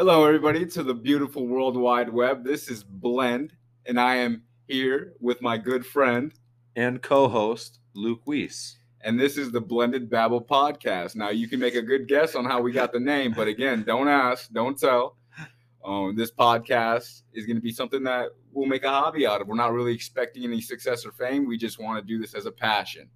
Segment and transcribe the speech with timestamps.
[0.00, 2.42] Hello, everybody, to the beautiful World Wide Web.
[2.42, 3.52] This is Blend,
[3.84, 6.32] and I am here with my good friend,
[6.74, 8.78] and co-host Luke Weiss.
[9.02, 11.16] and this is the Blended Babble podcast.
[11.16, 13.82] Now, you can make a good guess on how we got the name, but again,
[13.86, 15.18] don't ask, don't tell.
[15.84, 19.48] Um, this podcast is going to be something that we'll make a hobby out of.
[19.48, 21.46] We're not really expecting any success or fame.
[21.46, 23.10] We just want to do this as a passion.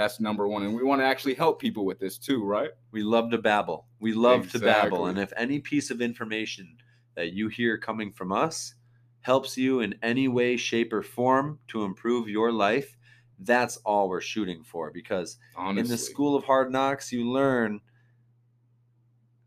[0.00, 2.70] That's number one, and we want to actually help people with this too, right?
[2.90, 3.86] We love to babble.
[3.98, 5.06] We love to babble.
[5.08, 6.78] And if any piece of information
[7.16, 8.76] that you hear coming from us
[9.20, 12.96] helps you in any way, shape, or form to improve your life,
[13.40, 14.90] that's all we're shooting for.
[14.90, 17.82] Because Honestly, in the school of hard knocks, you learn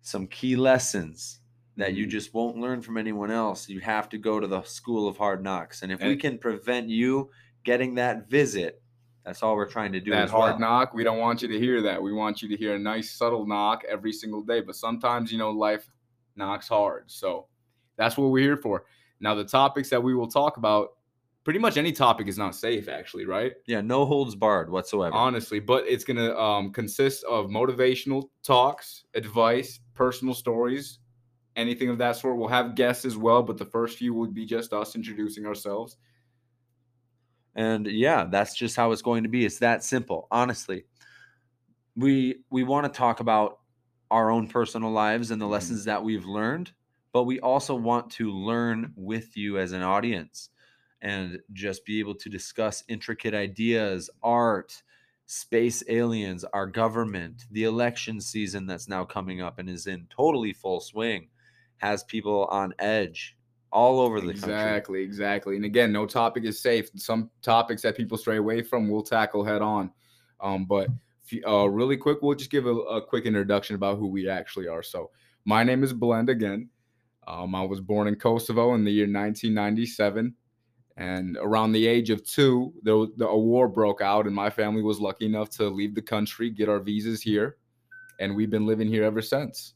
[0.02, 1.40] some key lessons
[1.78, 2.10] that you Mhm.
[2.12, 3.68] just won't learn from anyone else.
[3.68, 5.82] You have to go to the school of hard knocks.
[5.82, 7.32] And if we can prevent you
[7.64, 8.83] getting that visit,
[9.26, 10.12] that's all we're trying to do.
[10.12, 10.60] that hard well.
[10.60, 12.02] knock, we don't want you to hear that.
[12.02, 14.62] We want you to hear a nice subtle knock every single day.
[14.62, 15.90] But sometimes, you know, life
[16.36, 17.06] knocks hard.
[17.08, 17.48] So
[17.96, 18.86] that's what we're here for.
[19.20, 20.98] Now, the topics that we will talk about,
[21.46, 23.54] pretty much any topic is not safe, actually, right?
[23.66, 25.16] Yeah, no holds barred whatsoever.
[25.16, 31.00] Honestly, but it's gonna um, consist of motivational talks, advice, personal stories,
[31.56, 32.38] anything of that sort.
[32.38, 35.98] We'll have guests as well, but the first few would be just us introducing ourselves.
[37.56, 40.86] And yeah that's just how it's going to be it's that simple honestly
[41.96, 43.60] we we want to talk about
[44.12, 45.52] our own personal lives and the Mhm.
[45.52, 46.74] lessons that we've learned
[47.12, 50.50] but we also want to learn with you as an audience
[51.02, 54.84] and just be able to discuss intricate ideas art
[55.26, 60.54] space aliens our government the election season that's now coming up and is in totally
[60.54, 61.30] full swing
[61.78, 63.38] has people on edge
[63.74, 65.56] all over the country exactly, exactly.
[65.56, 66.90] And again, no topic is safe.
[66.96, 69.92] Some topics that people stray away from, we'll tackle head on.
[70.40, 70.88] Um, but
[71.48, 74.84] uh, really quick, we'll just give a, a quick introduction about who we actually are.
[74.84, 75.10] So,
[75.46, 76.70] my name is Blend again.
[77.28, 80.36] Um, I was born in Kosovo in the year 1997.
[80.96, 84.84] And around the age of two, there, the, a war broke out, and my family
[84.84, 87.58] was lucky enough to leave the country, get our visas here,
[88.20, 89.74] and we've been living here ever since.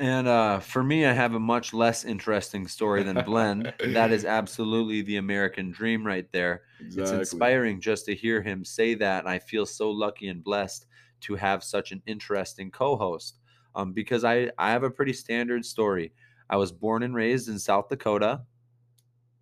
[0.00, 3.74] And uh, for me, I have a much less interesting story than Blend.
[3.92, 6.64] that is absolutely the American dream right there.
[6.96, 9.20] It's inspiring just to hear him say that.
[9.20, 10.86] And I feel so lucky and blessed
[11.22, 13.40] to have such an interesting co host
[13.74, 16.14] um, because I, I have a pretty standard story.
[16.48, 18.46] I was born and raised in South Dakota.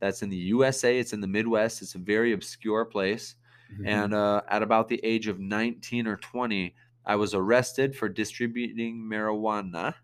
[0.01, 3.35] That's in the USA, it's in the Midwest, it's a very obscure place.
[3.73, 3.87] Mhm.
[3.87, 8.99] And uh, at about the age of 19 or 20, I was arrested for distributing
[9.01, 9.95] marijuana.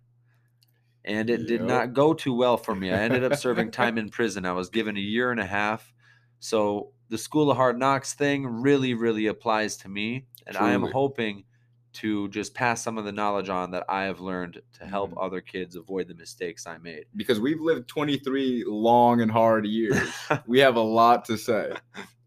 [1.04, 1.68] And it did Yep.
[1.68, 2.90] not go too well for me.
[2.90, 4.46] I ended up serving time in prison.
[4.46, 5.92] I was given a year and a half.
[6.40, 10.26] So the School of Hard Knocks thing really, really applies to me.
[10.46, 11.44] And I am hoping
[11.94, 15.24] to just pass some of the knowledge on that I have learned to help Mhm.
[15.24, 17.04] other kids avoid the mistakes I made.
[17.14, 20.12] because we've lived 23 long and hard years.
[20.46, 21.72] we have a lot to say.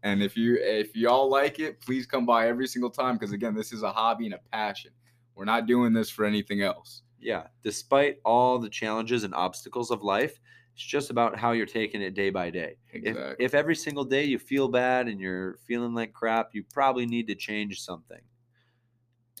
[0.02, 3.54] And if you if y'all like it, please come by every single time because again,
[3.54, 4.92] this is a hobby and a passion.
[5.34, 7.02] We're not doing this for anything else.
[7.20, 10.40] Yeah, despite all the challenges and obstacles of life,
[10.74, 12.78] it's just about how you're taking it day by day.
[13.02, 13.46] If, Exactly.
[13.46, 17.26] if every single day you feel bad and you're feeling like crap, you probably need
[17.28, 18.20] to change something.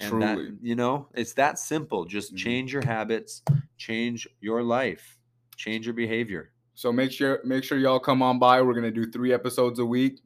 [0.00, 0.22] And Truly.
[0.22, 2.04] that, you know, it's that simple.
[2.04, 2.36] Just Mhm.
[2.36, 3.42] change your habits,
[3.76, 5.18] change your life,
[5.56, 6.52] change your behavior.
[6.74, 8.62] So make sure make sure y'all come on by.
[8.62, 10.20] We're gonna do three episodes a week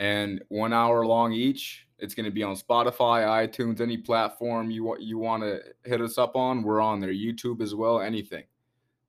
[0.00, 1.86] and one hour long each.
[1.98, 6.18] It's gonna be on Spotify, iTunes, any platform you want you want to hit us
[6.18, 6.62] up on.
[6.62, 8.44] We're on there, YouTube as well, anything.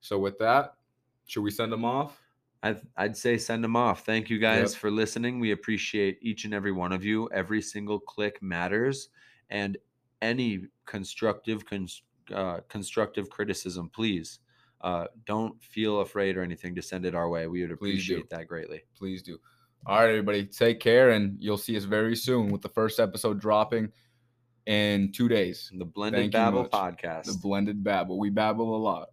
[0.00, 0.74] So with that,
[1.26, 2.20] should we send them off?
[2.64, 4.04] I'd, I'd say send them off.
[4.04, 5.40] Thank you guys for listening.
[5.40, 7.28] We appreciate each and every one of you.
[7.32, 9.08] Every single click matters,
[9.50, 9.76] and
[10.20, 14.38] any constructive cons- uh, constructive criticism, please
[14.82, 17.46] uh, don't feel afraid or anything to send it our way.
[17.46, 18.82] We would appreciate that greatly.
[18.96, 19.38] please do.
[19.84, 23.40] All right, everybody, take care, and you'll see us very soon with the first episode
[23.40, 23.90] dropping
[24.66, 25.72] in two days.
[25.76, 27.24] The Blended Thank Babble podcast.
[27.24, 28.18] The blended babble.
[28.18, 29.08] We babble a lot.